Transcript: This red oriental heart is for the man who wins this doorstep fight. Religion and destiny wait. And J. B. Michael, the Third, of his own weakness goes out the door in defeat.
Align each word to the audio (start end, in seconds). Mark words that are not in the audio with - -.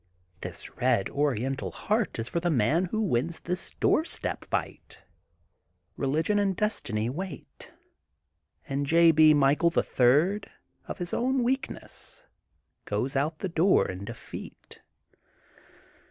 This 0.39 0.75
red 0.77 1.11
oriental 1.11 1.69
heart 1.69 2.17
is 2.17 2.27
for 2.27 2.39
the 2.39 2.49
man 2.49 2.85
who 2.85 3.03
wins 3.03 3.39
this 3.41 3.69
doorstep 3.79 4.45
fight. 4.45 5.03
Religion 5.95 6.39
and 6.39 6.55
destiny 6.55 7.07
wait. 7.07 7.71
And 8.67 8.87
J. 8.87 9.11
B. 9.11 9.35
Michael, 9.35 9.69
the 9.69 9.83
Third, 9.83 10.49
of 10.87 10.97
his 10.97 11.13
own 11.13 11.43
weakness 11.43 12.25
goes 12.85 13.15
out 13.15 13.37
the 13.37 13.47
door 13.49 13.87
in 13.91 14.03
defeat. 14.05 14.81